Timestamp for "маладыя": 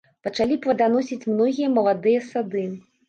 1.77-2.25